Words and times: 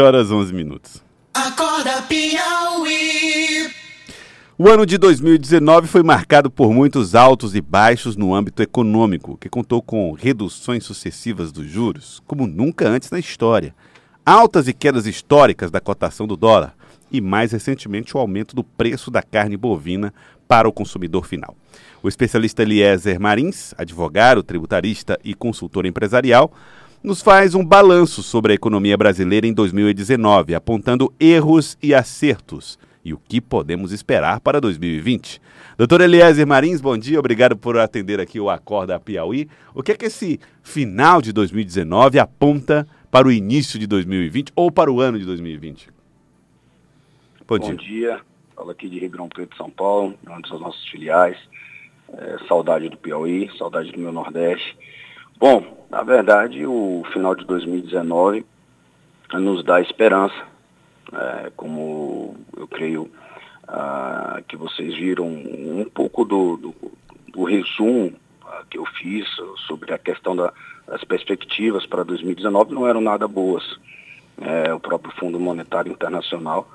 horas 0.00 0.28
11 0.28 0.52
minutos. 0.52 1.04
Acorda 1.32 2.02
Piauí. 2.02 3.70
O 4.58 4.68
ano 4.68 4.84
de 4.84 4.98
2019 4.98 5.86
foi 5.86 6.02
marcado 6.02 6.50
por 6.50 6.72
muitos 6.72 7.14
altos 7.14 7.54
e 7.54 7.60
baixos 7.60 8.16
no 8.16 8.34
âmbito 8.34 8.60
econômico, 8.60 9.36
que 9.36 9.48
contou 9.48 9.80
com 9.80 10.10
reduções 10.12 10.82
sucessivas 10.82 11.52
dos 11.52 11.66
juros, 11.70 12.20
como 12.26 12.44
nunca 12.44 12.88
antes 12.88 13.08
na 13.08 13.20
história, 13.20 13.72
altas 14.26 14.66
e 14.66 14.72
quedas 14.72 15.06
históricas 15.06 15.70
da 15.70 15.80
cotação 15.80 16.26
do 16.26 16.36
dólar 16.36 16.74
e, 17.08 17.20
mais 17.20 17.52
recentemente, 17.52 18.16
o 18.16 18.20
aumento 18.20 18.56
do 18.56 18.64
preço 18.64 19.12
da 19.12 19.22
carne 19.22 19.56
bovina 19.56 20.12
para 20.48 20.68
o 20.68 20.72
consumidor 20.72 21.24
final. 21.24 21.56
O 22.02 22.08
especialista 22.08 22.62
Eliezer 22.62 23.20
Marins, 23.20 23.72
advogado, 23.78 24.42
tributarista 24.42 25.18
e 25.22 25.34
consultor 25.34 25.86
empresarial, 25.86 26.52
nos 27.04 27.20
faz 27.20 27.54
um 27.54 27.62
balanço 27.62 28.22
sobre 28.22 28.52
a 28.52 28.54
economia 28.54 28.96
brasileira 28.96 29.46
em 29.46 29.52
2019, 29.52 30.54
apontando 30.54 31.12
erros 31.20 31.76
e 31.82 31.94
acertos 31.94 32.78
e 33.04 33.12
o 33.12 33.18
que 33.18 33.42
podemos 33.42 33.92
esperar 33.92 34.40
para 34.40 34.58
2020. 34.58 35.38
Doutor 35.76 36.00
Eliezer 36.00 36.46
Marins, 36.46 36.80
bom 36.80 36.96
dia, 36.96 37.18
obrigado 37.18 37.58
por 37.58 37.76
atender 37.76 38.20
aqui 38.20 38.40
o 38.40 38.48
Acorda 38.48 38.98
Piauí. 38.98 39.50
O 39.74 39.82
que 39.82 39.92
é 39.92 39.96
que 39.96 40.06
esse 40.06 40.40
final 40.62 41.20
de 41.20 41.30
2019 41.30 42.18
aponta 42.18 42.88
para 43.10 43.28
o 43.28 43.32
início 43.32 43.78
de 43.78 43.86
2020 43.86 44.52
ou 44.56 44.70
para 44.70 44.90
o 44.90 44.98
ano 44.98 45.18
de 45.18 45.26
2020? 45.26 45.90
Bom, 47.46 47.58
bom 47.58 47.58
dia. 47.58 47.76
dia. 47.76 48.20
Fala 48.56 48.72
aqui 48.72 48.88
de 48.88 48.98
Ribeirão 48.98 49.28
Preto, 49.28 49.54
São 49.58 49.68
Paulo, 49.68 50.14
onde 50.26 50.48
são 50.48 50.58
nossos 50.58 50.88
filiais. 50.88 51.36
É, 52.10 52.38
saudade 52.48 52.88
do 52.88 52.96
Piauí, 52.96 53.50
saudade 53.58 53.92
do 53.92 54.00
meu 54.00 54.12
Nordeste. 54.12 54.74
Bom, 55.46 55.62
na 55.90 56.02
verdade, 56.02 56.64
o 56.64 57.02
final 57.12 57.34
de 57.34 57.44
2019 57.44 58.46
nos 59.34 59.62
dá 59.62 59.78
esperança, 59.78 60.34
é, 61.12 61.52
como 61.54 62.34
eu 62.56 62.66
creio 62.66 63.10
ah, 63.68 64.40
que 64.48 64.56
vocês 64.56 64.94
viram 64.94 65.26
um 65.26 65.86
pouco 65.92 66.24
do, 66.24 66.56
do, 66.56 66.74
do 67.28 67.44
resumo 67.44 68.14
ah, 68.42 68.62
que 68.70 68.78
eu 68.78 68.86
fiz 68.86 69.28
sobre 69.66 69.92
a 69.92 69.98
questão 69.98 70.34
da, 70.34 70.50
das 70.86 71.04
perspectivas 71.04 71.84
para 71.84 72.04
2019 72.04 72.72
não 72.72 72.88
eram 72.88 73.02
nada 73.02 73.28
boas. 73.28 73.78
É, 74.40 74.72
o 74.72 74.80
próprio 74.80 75.12
Fundo 75.16 75.38
Monetário 75.38 75.92
Internacional 75.92 76.66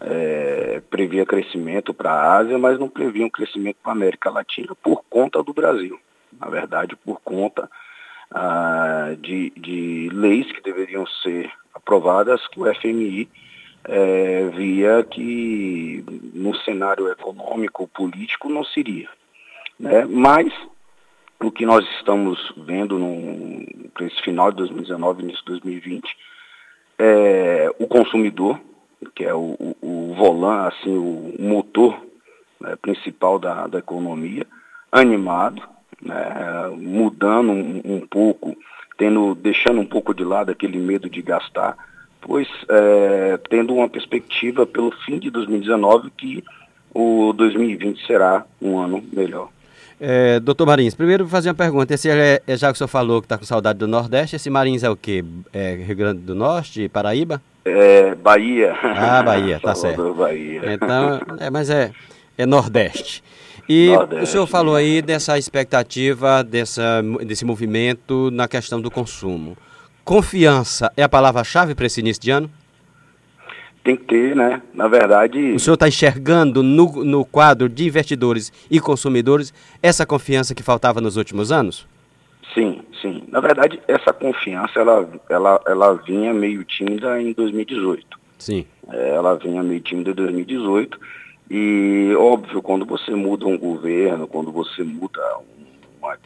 é, 0.00 0.80
previa 0.88 1.26
crescimento 1.26 1.92
para 1.92 2.12
a 2.12 2.36
Ásia, 2.36 2.56
mas 2.58 2.78
não 2.78 2.88
previa 2.88 3.26
um 3.26 3.30
crescimento 3.30 3.78
para 3.82 3.90
a 3.90 3.96
América 3.96 4.30
Latina 4.30 4.72
por 4.76 5.02
conta 5.10 5.42
do 5.42 5.52
Brasil. 5.52 5.98
Na 6.38 6.48
verdade, 6.48 6.94
por 6.94 7.20
conta 7.20 7.68
ah, 8.34 9.14
de, 9.20 9.50
de 9.50 10.10
leis 10.12 10.50
que 10.50 10.60
deveriam 10.60 11.06
ser 11.22 11.50
aprovadas 11.72 12.46
que 12.48 12.60
o 12.60 12.74
FMI 12.74 13.28
é, 13.84 14.48
via 14.48 15.04
que 15.04 16.04
no 16.34 16.54
cenário 16.56 17.08
econômico, 17.08 17.86
político, 17.86 18.48
não 18.48 18.64
seria. 18.64 19.08
Né? 19.78 20.04
Mas 20.06 20.52
o 21.40 21.50
que 21.50 21.64
nós 21.64 21.86
estamos 21.98 22.52
vendo 22.56 22.98
para 23.92 24.06
esse 24.06 24.20
final 24.22 24.50
de 24.50 24.56
2019, 24.58 25.22
início 25.22 25.40
de 25.44 25.52
2020, 25.52 26.16
é 26.98 27.70
o 27.78 27.86
consumidor, 27.86 28.58
que 29.14 29.24
é 29.24 29.34
o, 29.34 29.54
o, 29.58 29.76
o 29.82 30.14
volante, 30.14 30.76
assim, 30.76 30.96
o 30.96 31.34
motor 31.38 32.00
né, 32.60 32.74
principal 32.76 33.38
da, 33.38 33.66
da 33.66 33.78
economia, 33.78 34.46
animado, 34.90 35.73
né, 36.04 36.70
mudando 36.76 37.50
um, 37.50 37.80
um, 37.84 38.06
pouco, 38.06 38.56
tendo, 38.98 39.34
deixando 39.34 39.80
um 39.80 39.86
pouco 39.86 40.14
de 40.14 40.22
lado 40.22 40.50
aquele 40.50 40.78
medo 40.78 41.08
de 41.08 41.22
gastar, 41.22 41.76
pois 42.20 42.48
é, 42.68 43.38
tendo 43.48 43.74
uma 43.74 43.88
perspectiva 43.88 44.66
pelo 44.66 44.90
fim 45.04 45.18
de 45.18 45.30
2019 45.30 46.10
que 46.16 46.44
o 46.94 47.32
2020 47.32 48.06
será 48.06 48.44
um 48.60 48.78
ano 48.78 49.02
melhor. 49.12 49.48
É, 50.00 50.40
doutor 50.40 50.66
Marins, 50.66 50.94
primeiro 50.94 51.24
vou 51.24 51.30
fazer 51.30 51.48
uma 51.48 51.54
pergunta. 51.54 51.94
Esse 51.94 52.10
é, 52.10 52.42
é, 52.46 52.56
já 52.56 52.68
que 52.68 52.74
o 52.74 52.76
senhor 52.76 52.88
falou 52.88 53.20
que 53.20 53.26
está 53.26 53.38
com 53.38 53.44
saudade 53.44 53.78
do 53.78 53.88
Nordeste, 53.88 54.36
esse 54.36 54.50
Marins 54.50 54.82
é 54.82 54.90
o 54.90 54.96
quê? 54.96 55.24
É 55.52 55.74
Rio 55.74 55.96
Grande 55.96 56.20
do 56.20 56.34
Norte, 56.34 56.88
Paraíba? 56.88 57.40
É 57.64 58.14
Bahia. 58.14 58.76
Ah, 58.82 59.22
Bahia, 59.22 59.58
tá 59.62 59.74
certo. 59.74 60.12
Bahia. 60.14 60.74
Então, 60.74 61.20
é, 61.38 61.48
mas 61.48 61.70
é, 61.70 61.92
é 62.36 62.44
Nordeste. 62.44 63.22
E 63.68 63.88
Nordeste, 63.88 64.24
o 64.24 64.26
senhor 64.26 64.46
falou 64.46 64.74
aí 64.74 65.00
dessa 65.00 65.38
expectativa, 65.38 66.42
dessa, 66.44 67.02
desse 67.26 67.44
movimento 67.44 68.30
na 68.30 68.46
questão 68.46 68.80
do 68.80 68.90
consumo. 68.90 69.56
Confiança 70.04 70.92
é 70.96 71.02
a 71.02 71.08
palavra-chave 71.08 71.74
para 71.74 71.86
esse 71.86 72.00
início 72.00 72.22
de 72.22 72.30
ano? 72.30 72.50
Tem 73.82 73.96
que 73.96 74.04
ter, 74.04 74.36
né? 74.36 74.62
Na 74.72 74.88
verdade. 74.88 75.52
O 75.52 75.58
senhor 75.58 75.74
está 75.74 75.88
enxergando 75.88 76.62
no, 76.62 77.04
no 77.04 77.24
quadro 77.24 77.68
de 77.68 77.86
investidores 77.86 78.52
e 78.70 78.80
consumidores 78.80 79.52
essa 79.82 80.06
confiança 80.06 80.54
que 80.54 80.62
faltava 80.62 81.00
nos 81.00 81.16
últimos 81.16 81.50
anos? 81.52 81.86
Sim, 82.54 82.82
sim. 83.00 83.24
Na 83.28 83.40
verdade, 83.40 83.80
essa 83.88 84.12
confiança 84.12 84.78
ela, 84.78 85.08
ela, 85.28 85.60
ela 85.66 85.92
vinha 85.94 86.32
meio 86.32 86.64
tímida 86.64 87.20
em 87.20 87.32
2018. 87.32 88.06
Sim. 88.38 88.66
É, 88.90 89.14
ela 89.14 89.34
vinha 89.36 89.62
meio 89.62 89.80
tímida 89.80 90.10
em 90.10 90.14
2018 90.14 90.98
e, 91.50 92.14
óbvio, 92.16 92.62
quando 92.62 92.86
você 92.86 93.10
muda 93.12 93.46
um 93.46 93.58
governo, 93.58 94.26
quando 94.26 94.50
você 94.50 94.82
muda 94.82 95.20
uma, 96.00 96.16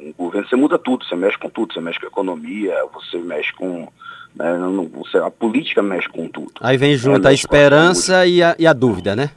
um 0.00 0.12
governo, 0.12 0.48
você 0.48 0.56
muda 0.56 0.78
tudo, 0.78 1.04
você 1.04 1.14
mexe 1.14 1.38
com 1.38 1.50
tudo, 1.50 1.74
você 1.74 1.80
mexe 1.80 2.00
com 2.00 2.06
a 2.06 2.08
economia, 2.08 2.74
você 2.92 3.18
mexe 3.18 3.52
com. 3.52 3.88
Né, 4.34 4.58
não, 4.58 4.88
você, 4.88 5.18
a 5.18 5.30
política 5.30 5.82
mexe 5.82 6.08
com 6.08 6.26
tudo. 6.28 6.52
Aí 6.60 6.76
vem 6.76 6.96
junto 6.96 7.26
é, 7.28 7.30
a 7.30 7.34
esperança 7.34 8.18
a 8.18 8.26
e, 8.26 8.42
a, 8.42 8.56
e 8.58 8.66
a 8.66 8.72
dúvida, 8.72 9.14
né? 9.14 9.30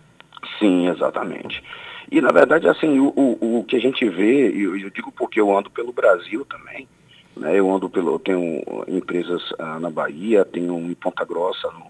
Sim, 0.57 0.87
exatamente. 0.87 1.61
E 2.09 2.21
na 2.21 2.31
verdade, 2.31 2.67
assim, 2.67 2.97
o, 2.99 3.13
o, 3.15 3.59
o 3.59 3.63
que 3.65 3.75
a 3.75 3.79
gente 3.79 4.07
vê, 4.09 4.49
e 4.49 4.63
eu, 4.63 4.77
eu, 4.77 4.89
digo 4.89 5.11
porque 5.11 5.39
eu 5.39 5.55
ando 5.55 5.69
pelo 5.69 5.91
Brasil 5.91 6.45
também, 6.45 6.87
né? 7.35 7.59
Eu 7.59 7.69
ando 7.69 7.89
pelo, 7.89 8.13
eu 8.13 8.19
tenho 8.19 8.63
empresas 8.87 9.43
ah, 9.59 9.79
na 9.79 9.89
Bahia, 9.89 10.45
tenho 10.45 10.79
em 10.79 10.93
Ponta 10.95 11.23
Grossa, 11.25 11.67
no, 11.67 11.85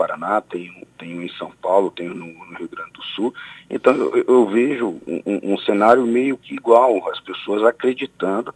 Paraná, 0.00 0.40
tenho, 0.40 0.72
tenho 0.98 1.22
em 1.22 1.28
São 1.32 1.50
Paulo, 1.60 1.90
tenho 1.90 2.14
no, 2.14 2.24
no 2.24 2.56
Rio 2.56 2.70
Grande 2.70 2.92
do 2.92 3.02
Sul. 3.02 3.34
Então 3.68 3.94
eu, 3.94 4.24
eu 4.26 4.46
vejo 4.46 4.98
um, 5.06 5.52
um, 5.52 5.58
cenário 5.58 6.06
meio 6.06 6.38
que 6.38 6.54
igual, 6.54 7.06
as 7.10 7.20
pessoas 7.20 7.62
acreditando 7.62 8.54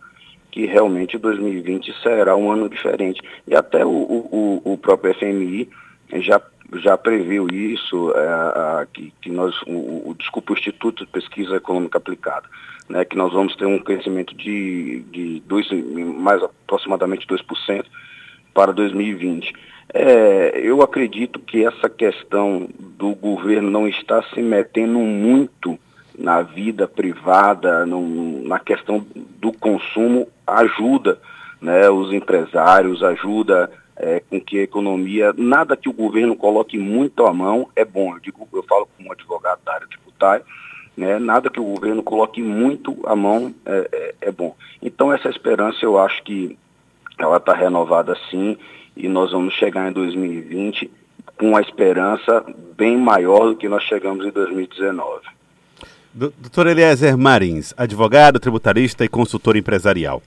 que 0.50 0.64
realmente 0.64 1.18
2020 1.18 1.92
será 2.02 2.34
um 2.34 2.50
ano 2.50 2.66
diferente. 2.66 3.20
E 3.46 3.54
até 3.54 3.84
o, 3.84 3.90
o, 3.90 4.62
o 4.64 4.78
próprio 4.78 5.12
FMI 5.14 5.68
já, 6.14 6.40
já 6.76 6.96
previu 6.96 7.46
isso, 7.52 8.10
é, 8.16 8.86
que, 8.94 9.12
que 9.20 9.30
nós, 9.30 9.54
o, 9.66 10.08
o, 10.08 10.14
desculpa, 10.18 10.54
o 10.54 10.56
Instituto 10.56 11.04
de 11.04 11.10
Pesquisa 11.10 11.56
Econômica 11.56 11.98
Aplicada, 11.98 12.48
né, 12.88 13.04
que 13.04 13.16
nós 13.18 13.34
vamos 13.34 13.54
ter 13.56 13.66
um 13.66 13.78
crescimento 13.78 14.34
de, 14.34 15.00
de 15.10 15.40
dois, 15.40 15.68
mais 15.70 16.42
aproximadamente 16.42 17.26
2% 17.26 17.84
para 18.54 18.72
2020. 18.72 19.52
É, 19.92 20.60
eu 20.62 20.80
acredito 20.80 21.38
que 21.38 21.64
essa 21.64 21.88
questão 21.88 22.68
do 22.78 23.14
governo 23.14 23.70
não 23.70 23.86
estar 23.86 24.24
se 24.32 24.40
metendo 24.40 24.98
muito 24.98 25.78
na 26.16 26.42
vida 26.42 26.86
privada, 26.86 27.84
no, 27.84 28.42
na 28.46 28.58
questão 28.58 29.04
do 29.40 29.52
consumo, 29.52 30.28
ajuda 30.46 31.18
né, 31.60 31.88
os 31.90 32.12
empresários, 32.12 33.02
ajuda 33.02 33.70
é, 33.96 34.20
com 34.20 34.40
que 34.40 34.58
a 34.58 34.62
economia, 34.62 35.32
nada 35.36 35.76
que 35.76 35.88
o 35.88 35.92
governo 35.92 36.36
coloque 36.36 36.78
muito 36.78 37.26
à 37.26 37.32
mão 37.32 37.68
é 37.74 37.84
bom. 37.84 38.14
Eu, 38.14 38.20
digo, 38.20 38.48
eu 38.52 38.62
falo 38.62 38.88
como 38.96 39.12
advogado 39.12 39.60
da 39.64 39.74
área 39.74 39.88
tributária, 39.88 40.44
né, 40.96 41.18
nada 41.18 41.50
que 41.50 41.60
o 41.60 41.64
governo 41.64 42.02
coloque 42.02 42.40
muito 42.40 42.96
à 43.04 43.16
mão 43.16 43.52
é, 43.66 43.88
é, 43.92 44.14
é 44.28 44.32
bom. 44.32 44.54
Então 44.82 45.12
essa 45.12 45.28
esperança 45.28 45.78
eu 45.82 45.98
acho 45.98 46.22
que 46.22 46.56
ela 47.18 47.36
está 47.36 47.54
renovada 47.54 48.16
sim 48.30 48.56
e 48.96 49.08
nós 49.08 49.32
vamos 49.32 49.54
chegar 49.54 49.88
em 49.88 49.92
2020 49.92 50.90
com 51.38 51.48
uma 51.50 51.60
esperança 51.60 52.44
bem 52.76 52.96
maior 52.96 53.46
do 53.48 53.56
que 53.56 53.68
nós 53.68 53.82
chegamos 53.84 54.24
em 54.24 54.30
2019. 54.30 55.22
Doutor 56.12 56.68
Eliezer 56.68 57.18
Marins, 57.18 57.74
advogado, 57.76 58.38
tributarista 58.38 59.04
e 59.04 59.08
consultor 59.08 59.56
empresarial. 59.56 60.22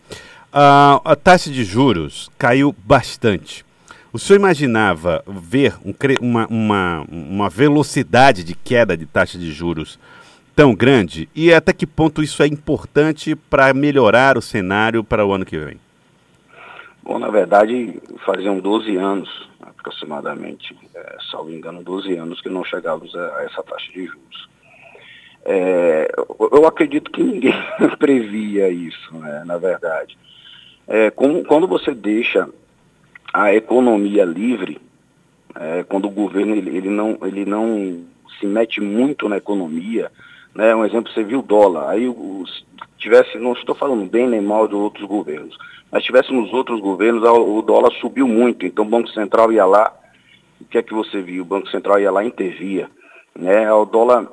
Uh, 0.54 1.00
a 1.06 1.16
taxa 1.16 1.50
de 1.50 1.64
juros 1.64 2.30
caiu 2.38 2.76
bastante. 2.86 3.66
O 4.12 4.20
senhor 4.20 4.40
imaginava 4.40 5.24
ver 5.28 5.76
um, 5.86 5.94
uma, 6.20 6.48
uma, 6.48 7.06
uma 7.10 7.50
velocidade 7.50 8.44
de 8.44 8.54
queda 8.54 8.98
de 8.98 9.06
taxa 9.06 9.38
de 9.38 9.52
juros 9.52 10.00
tão 10.56 10.74
grande? 10.74 11.30
E 11.36 11.54
até 11.54 11.72
que 11.72 11.86
ponto 11.86 12.24
isso 12.24 12.42
é 12.42 12.48
importante 12.48 13.36
para 13.36 13.74
melhorar 13.74 14.38
o 14.38 14.42
cenário 14.42 15.04
para 15.04 15.26
o 15.26 15.34
ano 15.34 15.46
que 15.46 15.58
vem? 15.58 15.80
Bom, 17.08 17.20
na 17.20 17.30
verdade, 17.30 18.02
faziam 18.26 18.60
12 18.60 18.98
anos, 18.98 19.50
aproximadamente, 19.62 20.76
é, 20.94 21.18
salvo 21.32 21.50
engano, 21.54 21.82
12 21.82 22.14
anos 22.18 22.42
que 22.42 22.50
não 22.50 22.66
chegávamos 22.66 23.16
a, 23.16 23.38
a 23.38 23.44
essa 23.44 23.64
taxa 23.64 23.90
de 23.94 24.08
juros. 24.08 24.50
É, 25.46 26.12
eu 26.52 26.68
acredito 26.68 27.10
que 27.10 27.24
ninguém 27.24 27.54
previa 27.98 28.68
isso, 28.68 29.18
né, 29.20 29.42
na 29.46 29.58
verdade. 29.58 30.18
É, 30.86 31.10
com, 31.10 31.46
quando 31.46 31.66
você 31.66 31.94
deixa 31.96 32.50
a 33.34 33.54
economia 33.54 34.26
livre, 34.26 34.78
é, 35.56 35.84
quando 35.84 36.10
o 36.10 36.12
governo 36.12 36.56
ele, 36.56 36.76
ele, 36.76 36.90
não, 36.90 37.18
ele 37.22 37.46
não 37.46 38.04
se 38.38 38.46
mete 38.46 38.82
muito 38.82 39.30
na 39.30 39.38
economia, 39.38 40.12
né? 40.56 40.76
Um 40.76 40.86
exemplo, 40.86 41.12
você 41.12 41.24
viu 41.24 41.40
o 41.40 41.44
dólar, 41.44 41.90
aí 41.90 42.08
os, 42.08 42.66
tivesse, 42.98 43.38
não 43.38 43.54
estou 43.54 43.76
falando 43.76 44.10
bem 44.10 44.28
nem 44.28 44.42
mal 44.42 44.68
de 44.68 44.76
outros 44.76 45.06
governos, 45.06 45.58
mas 45.92 46.04
tivesse 46.04 46.34
nos 46.34 46.52
outros 46.54 46.80
governos, 46.82 47.24
o 47.24 47.62
dólar 47.62 47.92
subiu 47.94 48.28
muito, 48.28 48.66
então 48.66 48.86
o 48.86 48.90
Banco 48.90 49.10
Central 49.10 49.52
ia 49.52 49.66
lá, 49.66 49.94
o 50.60 50.66
que 50.66 50.78
é 50.78 50.84
que 50.84 50.94
você 50.94 51.22
viu? 51.22 51.44
O 51.44 51.46
Banco 51.46 51.70
Central 51.70 52.00
ia 52.00 52.12
lá 52.12 52.24
e 52.24 52.28
intervia, 52.28 52.90
né? 53.36 53.72
O 53.72 53.86
dólar 53.86 54.28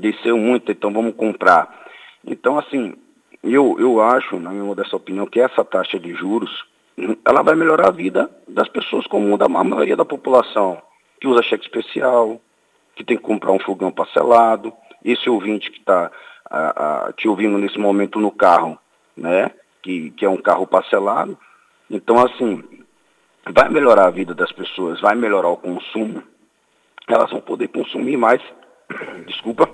desceu 0.00 0.36
muito, 0.36 0.70
então 0.70 0.92
vamos 0.92 1.14
comprar. 1.14 1.86
Então, 2.26 2.58
assim, 2.58 2.94
eu, 3.42 3.76
eu 3.78 4.00
acho, 4.00 4.38
na 4.38 4.50
minha 4.50 4.64
modesta 4.64 4.96
opinião, 4.96 5.26
que 5.26 5.40
essa 5.40 5.64
taxa 5.64 5.98
de 5.98 6.12
juros, 6.14 6.64
ela 7.24 7.42
vai 7.42 7.54
melhorar 7.54 7.88
a 7.88 7.92
vida 7.92 8.28
das 8.48 8.68
pessoas 8.68 9.06
comuns, 9.06 9.38
da 9.38 9.48
maioria 9.48 9.96
da 9.96 10.04
população, 10.04 10.82
que 11.20 11.28
usa 11.28 11.42
cheque 11.42 11.64
especial, 11.64 12.40
que 12.94 13.04
tem 13.04 13.16
que 13.16 13.22
comprar 13.22 13.52
um 13.52 13.60
fogão 13.60 13.92
parcelado, 13.92 14.72
esse 15.06 15.30
ouvinte 15.30 15.70
que 15.70 15.78
está 15.78 16.10
te 17.16 17.28
ouvindo 17.28 17.58
nesse 17.58 17.78
momento 17.78 18.20
no 18.20 18.30
carro, 18.30 18.78
né? 19.16 19.50
Que, 19.82 20.10
que 20.10 20.24
é 20.24 20.28
um 20.28 20.36
carro 20.36 20.66
parcelado. 20.66 21.38
Então, 21.90 22.18
assim, 22.24 22.62
vai 23.48 23.68
melhorar 23.68 24.06
a 24.06 24.10
vida 24.10 24.34
das 24.34 24.52
pessoas, 24.52 25.00
vai 25.00 25.14
melhorar 25.14 25.48
o 25.48 25.56
consumo. 25.56 26.22
Elas 27.08 27.30
vão 27.30 27.40
poder 27.40 27.68
consumir 27.68 28.16
mais, 28.16 28.42
desculpa, 29.26 29.68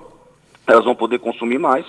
elas 0.67 0.85
vão 0.85 0.95
poder 0.95 1.19
consumir 1.19 1.57
mais 1.57 1.85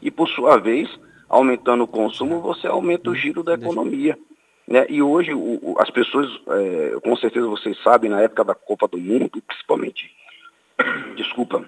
e, 0.00 0.10
por 0.10 0.28
sua 0.28 0.58
vez, 0.58 0.88
aumentando 1.28 1.84
o 1.84 1.88
consumo, 1.88 2.40
você 2.40 2.66
aumenta 2.66 3.10
o 3.10 3.14
giro 3.14 3.42
da 3.42 3.54
economia. 3.54 4.18
Né? 4.66 4.86
E 4.88 5.02
hoje 5.02 5.32
o, 5.34 5.76
as 5.78 5.90
pessoas, 5.90 6.28
é, 6.48 6.98
com 7.00 7.14
certeza 7.16 7.46
vocês 7.46 7.80
sabem, 7.82 8.10
na 8.10 8.20
época 8.20 8.44
da 8.44 8.54
Copa 8.54 8.88
do 8.88 8.98
Mundo, 8.98 9.30
principalmente, 9.46 10.10
desculpa, 11.16 11.64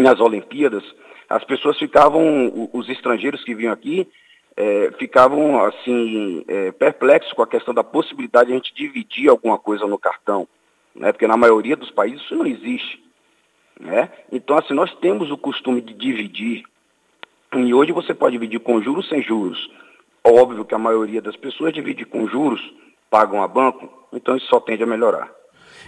nas 0.00 0.20
Olimpíadas, 0.20 0.82
as 1.28 1.44
pessoas 1.44 1.78
ficavam, 1.78 2.70
os 2.72 2.88
estrangeiros 2.88 3.44
que 3.44 3.54
vinham 3.54 3.72
aqui, 3.72 4.08
é, 4.56 4.92
ficavam 4.98 5.62
assim 5.64 6.44
é, 6.46 6.72
perplexos 6.72 7.32
com 7.32 7.42
a 7.42 7.46
questão 7.46 7.72
da 7.72 7.82
possibilidade 7.82 8.48
de 8.48 8.52
a 8.52 8.56
gente 8.56 8.74
dividir 8.74 9.28
alguma 9.28 9.58
coisa 9.58 9.86
no 9.86 9.98
cartão, 9.98 10.46
né? 10.94 11.12
porque 11.12 11.26
na 11.26 11.36
maioria 11.36 11.76
dos 11.76 11.90
países 11.90 12.22
isso 12.22 12.36
não 12.36 12.46
existe. 12.46 13.02
Né? 13.80 14.10
Então, 14.30 14.56
assim, 14.56 14.74
nós 14.74 14.94
temos 14.96 15.30
o 15.30 15.38
costume 15.38 15.80
de 15.80 15.94
dividir, 15.94 16.64
e 17.54 17.74
hoje 17.74 17.92
você 17.92 18.14
pode 18.14 18.32
dividir 18.32 18.60
com 18.60 18.80
juros 18.80 19.08
sem 19.08 19.22
juros. 19.22 19.70
Óbvio 20.24 20.64
que 20.64 20.74
a 20.74 20.78
maioria 20.78 21.20
das 21.20 21.36
pessoas 21.36 21.72
divide 21.72 22.04
com 22.04 22.28
juros, 22.28 22.60
pagam 23.10 23.42
a 23.42 23.48
banco, 23.48 23.90
então 24.12 24.36
isso 24.36 24.46
só 24.46 24.60
tende 24.60 24.82
a 24.82 24.86
melhorar. 24.86 25.30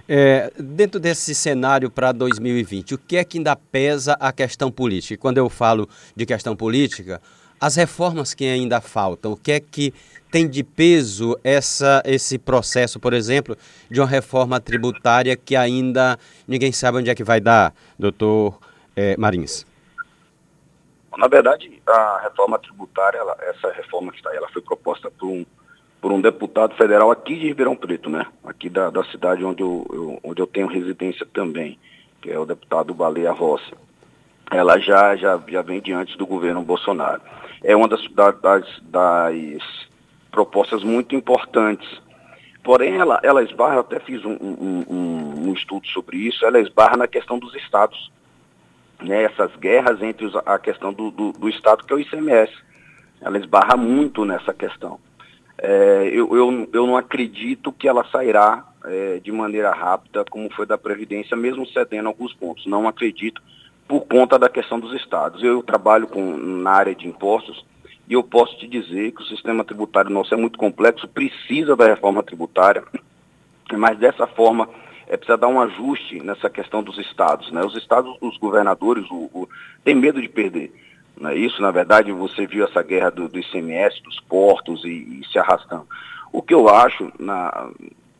É, 0.06 0.52
dentro 0.58 1.00
desse 1.00 1.34
cenário 1.34 1.90
para 1.90 2.12
2020, 2.12 2.94
o 2.94 2.98
que 2.98 3.16
é 3.16 3.24
que 3.24 3.38
ainda 3.38 3.56
pesa 3.56 4.16
a 4.20 4.32
questão 4.32 4.70
política? 4.70 5.14
E 5.14 5.16
quando 5.16 5.38
eu 5.38 5.48
falo 5.48 5.88
de 6.14 6.26
questão 6.26 6.54
política, 6.54 7.22
as 7.58 7.76
reformas 7.76 8.34
que 8.34 8.44
ainda 8.44 8.80
faltam, 8.80 9.32
o 9.32 9.36
que 9.36 9.52
é 9.52 9.60
que 9.60 9.94
tem 10.30 10.46
de 10.46 10.62
peso 10.62 11.38
essa, 11.42 12.02
esse 12.04 12.38
processo, 12.38 13.00
por 13.00 13.14
exemplo, 13.14 13.56
de 13.90 14.00
uma 14.00 14.06
reforma 14.06 14.60
tributária 14.60 15.36
que 15.36 15.56
ainda 15.56 16.18
ninguém 16.46 16.72
sabe 16.72 16.98
onde 16.98 17.08
é 17.08 17.14
que 17.14 17.24
vai 17.24 17.40
dar, 17.40 17.72
doutor 17.98 18.58
é, 18.94 19.16
Marins? 19.16 19.64
Na 21.16 21.28
verdade, 21.28 21.80
a 21.86 22.20
reforma 22.24 22.58
tributária, 22.58 23.16
ela, 23.16 23.36
essa 23.40 23.72
reforma 23.72 24.10
que 24.10 24.18
está 24.18 24.30
aí, 24.30 24.36
ela 24.36 24.48
foi 24.48 24.60
proposta 24.60 25.10
por 25.10 25.28
um 25.28 25.46
por 26.04 26.12
um 26.12 26.20
deputado 26.20 26.74
federal 26.74 27.10
aqui 27.10 27.34
de 27.34 27.46
Ribeirão 27.46 27.74
Preto, 27.74 28.10
né? 28.10 28.26
Aqui 28.44 28.68
da, 28.68 28.90
da 28.90 29.02
cidade 29.04 29.42
onde 29.42 29.62
eu, 29.62 29.86
eu, 29.90 30.20
onde 30.22 30.42
eu 30.42 30.46
tenho 30.46 30.66
residência 30.66 31.26
também, 31.32 31.78
que 32.20 32.30
é 32.30 32.38
o 32.38 32.44
deputado 32.44 32.92
Baleia 32.92 33.32
Rossi. 33.32 33.72
Ela 34.50 34.78
já, 34.78 35.16
já, 35.16 35.40
já 35.48 35.62
vem 35.62 35.80
diante 35.80 36.18
do 36.18 36.26
governo 36.26 36.60
Bolsonaro. 36.60 37.22
É 37.62 37.74
uma 37.74 37.88
das, 37.88 38.06
das, 38.42 38.66
das 38.82 39.62
propostas 40.30 40.84
muito 40.84 41.16
importantes. 41.16 41.88
Porém, 42.62 42.96
ela, 42.96 43.18
ela 43.22 43.42
esbarra, 43.42 43.80
até 43.80 43.98
fiz 43.98 44.22
um, 44.26 44.36
um, 44.38 44.84
um, 44.86 45.48
um 45.48 45.54
estudo 45.54 45.86
sobre 45.86 46.18
isso, 46.18 46.44
ela 46.44 46.60
esbarra 46.60 46.98
na 46.98 47.08
questão 47.08 47.38
dos 47.38 47.54
estados. 47.54 48.12
Né? 49.02 49.22
Essas 49.22 49.56
guerras 49.56 50.02
entre 50.02 50.26
os, 50.26 50.36
a 50.36 50.58
questão 50.58 50.92
do, 50.92 51.10
do, 51.10 51.32
do 51.32 51.48
Estado, 51.48 51.82
que 51.82 51.94
é 51.94 51.96
o 51.96 51.98
ICMS. 51.98 52.52
Ela 53.22 53.38
esbarra 53.38 53.74
muito 53.74 54.26
nessa 54.26 54.52
questão 54.52 55.00
é, 55.58 56.10
eu, 56.12 56.36
eu, 56.36 56.68
eu 56.72 56.86
não 56.86 56.96
acredito 56.96 57.72
que 57.72 57.88
ela 57.88 58.04
sairá 58.10 58.64
é, 58.84 59.20
de 59.20 59.32
maneira 59.32 59.70
rápida, 59.70 60.24
como 60.24 60.52
foi 60.52 60.66
da 60.66 60.76
Previdência, 60.76 61.36
mesmo 61.36 61.66
cedendo 61.66 62.08
alguns 62.08 62.32
pontos. 62.34 62.66
Não 62.66 62.88
acredito 62.88 63.42
por 63.86 64.02
conta 64.06 64.38
da 64.38 64.48
questão 64.48 64.80
dos 64.80 64.94
estados. 64.94 65.42
Eu 65.42 65.62
trabalho 65.62 66.06
com, 66.06 66.36
na 66.36 66.70
área 66.70 66.94
de 66.94 67.06
impostos 67.06 67.64
e 68.08 68.12
eu 68.12 68.22
posso 68.22 68.58
te 68.58 68.66
dizer 68.66 69.12
que 69.12 69.22
o 69.22 69.26
sistema 69.26 69.64
tributário 69.64 70.10
nosso 70.10 70.34
é 70.34 70.36
muito 70.36 70.58
complexo, 70.58 71.08
precisa 71.08 71.74
da 71.74 71.86
reforma 71.86 72.22
tributária, 72.22 72.84
mas 73.72 73.98
dessa 73.98 74.26
forma 74.26 74.68
é 75.06 75.16
precisa 75.16 75.38
dar 75.38 75.48
um 75.48 75.60
ajuste 75.60 76.20
nessa 76.22 76.50
questão 76.50 76.82
dos 76.82 76.98
estados. 76.98 77.50
Né? 77.50 77.62
Os 77.62 77.76
estados, 77.76 78.16
os 78.20 78.36
governadores, 78.38 79.04
o, 79.10 79.30
o, 79.32 79.48
têm 79.82 79.94
medo 79.94 80.20
de 80.20 80.28
perder. 80.28 80.72
Não 81.24 81.30
é 81.30 81.36
isso? 81.36 81.62
Na 81.62 81.70
verdade, 81.70 82.12
você 82.12 82.46
viu 82.46 82.66
essa 82.66 82.82
guerra 82.82 83.10
do, 83.10 83.30
do 83.30 83.38
ICMS, 83.38 84.02
dos 84.02 84.20
portos 84.20 84.84
e, 84.84 84.88
e, 85.22 85.26
se 85.32 85.38
arrastando. 85.38 85.88
O 86.30 86.42
que 86.42 86.52
eu 86.52 86.68
acho, 86.68 87.10
na, 87.18 87.70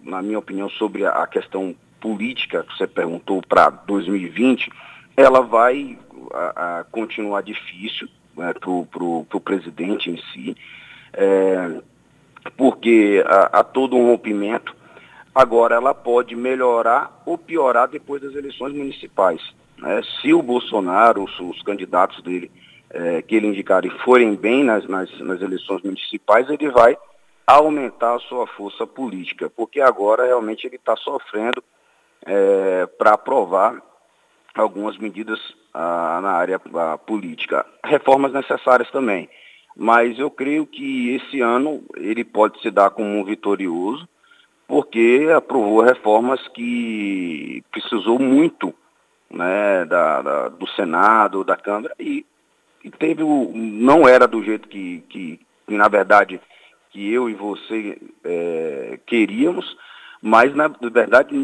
na 0.03 0.23
minha 0.23 0.39
opinião, 0.39 0.71
sobre 0.71 1.05
a, 1.05 1.27
questão 1.27 1.77
política 2.01 2.65
que 2.65 2.75
você 2.75 2.87
perguntou 2.87 3.43
para 3.47 3.69
2020, 3.69 4.71
ela 5.19 5.43
vai 5.43 5.99
a, 6.33 6.79
a 6.79 6.85
continuar 6.85 7.43
difícil 7.43 8.09
né, 8.35 8.55
para 8.55 8.71
o 8.71 9.41
presidente 9.45 10.11
em 10.11 10.17
si, 10.33 10.57
é, 11.13 11.83
porque 12.57 13.23
há 13.27 13.63
todo 13.63 13.97
um 13.97 14.07
rompimento. 14.07 14.75
Agora, 15.35 15.75
ela 15.75 15.93
pode 15.93 16.35
melhorar 16.35 17.23
ou 17.27 17.37
piorar 17.37 17.87
depois 17.87 18.23
das 18.23 18.35
eleições 18.35 18.73
municipais. 18.73 19.43
Né? 19.77 20.01
Se 20.23 20.33
o 20.33 20.41
Bolsonaro, 20.41 21.23
os, 21.23 21.39
os 21.39 21.61
candidatos 21.63 22.23
dele, 22.23 22.51
é, 22.95 23.23
que 23.23 23.35
ele 23.35 23.49
indicar 23.49 23.85
e 23.85 23.91
forem 24.05 24.37
bem 24.37 24.63
nas, 24.63 24.87
nas, 24.87 25.11
nas 25.21 25.43
eleições 25.43 25.83
municipais, 25.83 26.49
ele 26.49 26.71
vai 26.71 26.97
aumentar 27.45 28.15
a 28.15 28.21
sua 28.21 28.47
força 28.47 28.87
política, 28.87 29.51
porque 29.51 29.81
agora 29.81 30.25
realmente 30.25 30.67
ele 30.67 30.77
está 30.77 30.97
sofrendo 30.97 31.63
é, 32.25 32.87
para 32.87 33.15
aprovar 33.15 33.83
algumas 34.55 34.97
medidas 34.97 35.39
ah, 35.75 36.21
na 36.23 36.31
área 36.31 36.61
ah, 36.75 36.97
política. 36.97 37.67
Reformas 37.85 38.33
necessárias 38.33 38.91
também. 38.91 39.29
Mas 39.77 40.17
eu 40.19 40.31
creio 40.31 40.65
que 40.65 41.17
esse 41.17 41.41
ano 41.41 41.83
ele 41.97 42.25
pode 42.25 42.61
se 42.63 42.71
dar 42.71 42.91
como 42.91 43.09
um 43.09 43.25
vitorioso, 43.25 44.09
porque 44.69 45.29
aprovou 45.37 45.83
reformas 45.83 46.47
que 46.49 47.63
precisou 47.73 48.21
muito 48.21 48.73
né, 49.29 49.85
da, 49.85 50.23
da, 50.23 50.49
do 50.49 50.67
Senado, 50.69 51.43
da 51.43 51.57
Câmara, 51.57 51.93
e 51.99 52.25
teve 52.91 53.23
o. 53.23 53.53
não 53.55 54.07
era 54.07 54.27
do 54.27 54.43
jeito 54.43 54.69
que, 54.69 55.01
que, 55.09 55.41
que 55.67 55.77
na 55.77 55.89
verdade, 55.89 56.41
que 56.91 57.13
eu 57.13 57.29
e 57.29 57.35
você 57.35 57.99
é, 58.25 58.99
queríamos, 59.07 59.77
mas 60.23 60.55
na 60.55 60.69
verdade 60.69 61.35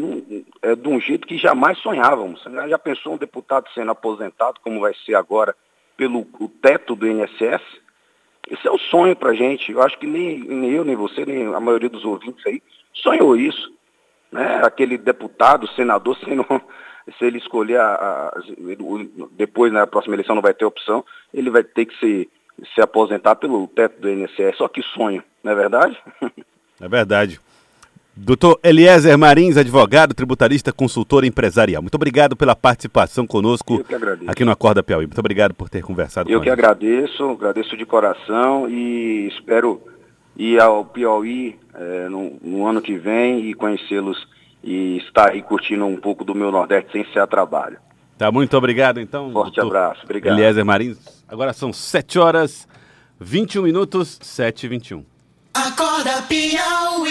é 0.61 0.75
de 0.75 0.87
um 0.87 0.99
jeito 0.99 1.27
que 1.27 1.37
jamais 1.37 1.77
sonhávamos. 1.79 2.43
Já 2.67 2.79
pensou 2.79 3.13
um 3.13 3.17
deputado 3.17 3.69
sendo 3.73 3.91
aposentado, 3.91 4.59
como 4.63 4.79
vai 4.79 4.93
ser 5.05 5.15
agora, 5.15 5.55
pelo 5.95 6.25
teto 6.61 6.95
do 6.95 7.07
INSS? 7.07 7.61
Esse 8.49 8.67
é 8.67 8.71
o 8.71 8.79
sonho 8.79 9.15
para 9.15 9.29
a 9.29 9.35
gente. 9.35 9.71
Eu 9.71 9.81
acho 9.81 9.97
que 9.97 10.07
nem, 10.07 10.39
nem 10.39 10.71
eu, 10.71 10.83
nem 10.83 10.95
você, 10.95 11.25
nem 11.25 11.53
a 11.53 11.59
maioria 11.59 11.89
dos 11.89 12.03
ouvintes 12.03 12.45
aí 12.45 12.61
sonhou 12.93 13.37
isso. 13.37 13.71
Né? 14.31 14.61
Aquele 14.63 14.97
deputado, 14.97 15.67
senador 15.69 16.17
sendo 16.17 16.45
se 17.17 17.25
ele 17.25 17.37
escolher, 17.37 17.79
a, 17.79 17.93
a, 17.93 18.41
depois 19.31 19.71
na 19.71 19.87
próxima 19.87 20.15
eleição 20.15 20.35
não 20.35 20.41
vai 20.41 20.53
ter 20.53 20.65
opção, 20.65 21.03
ele 21.33 21.49
vai 21.49 21.63
ter 21.63 21.85
que 21.85 21.97
se, 21.99 22.29
se 22.73 22.81
aposentar 22.81 23.35
pelo 23.35 23.67
teto 23.67 24.01
do 24.01 24.09
INSS. 24.09 24.57
Só 24.57 24.67
que 24.67 24.81
sonho, 24.81 25.23
não 25.43 25.51
é 25.51 25.55
verdade? 25.55 25.97
É 26.79 26.87
verdade. 26.87 27.39
Doutor 28.15 28.59
Eliezer 28.63 29.17
Marins, 29.17 29.55
advogado, 29.55 30.13
tributarista, 30.13 30.73
consultor 30.73 31.23
empresarial. 31.23 31.81
Muito 31.81 31.95
obrigado 31.95 32.35
pela 32.35 32.55
participação 32.55 33.25
conosco 33.25 33.83
aqui 34.27 34.43
no 34.43 34.51
Acorda 34.51 34.83
Piauí. 34.83 35.05
Muito 35.05 35.19
obrigado 35.19 35.53
por 35.53 35.69
ter 35.69 35.81
conversado 35.81 36.29
Eu 36.29 36.39
que 36.39 36.45
gente. 36.45 36.53
agradeço, 36.53 37.23
agradeço 37.23 37.77
de 37.77 37.85
coração 37.85 38.69
e 38.69 39.27
espero 39.27 39.81
ir 40.35 40.59
ao 40.59 40.83
Piauí 40.83 41.57
é, 41.73 42.09
no, 42.09 42.37
no 42.43 42.65
ano 42.65 42.81
que 42.81 42.97
vem 42.97 43.49
e 43.49 43.53
conhecê-los 43.53 44.27
e 44.63 44.97
estar 44.97 45.29
aí 45.29 45.41
curtindo 45.41 45.85
um 45.85 45.97
pouco 45.97 46.23
do 46.23 46.35
meu 46.35 46.51
Nordeste 46.51 46.91
sem 46.91 47.05
ser 47.11 47.19
a 47.19 47.27
trabalho. 47.27 47.77
Tá, 48.17 48.31
muito 48.31 48.55
obrigado 48.55 48.99
então. 48.99 49.31
Forte 49.31 49.59
abraço, 49.59 50.01
obrigado. 50.03 50.37
Eliezer 50.37 50.63
Marins. 50.63 50.97
Agora 51.27 51.53
são 51.53 51.73
7 51.73 52.19
horas 52.19 52.67
21 53.19 53.63
minutos, 53.63 54.19
7 54.21 54.65
e 54.65 54.69
21. 54.69 55.05
Acorda 55.53 56.21
Piauí. 56.23 57.01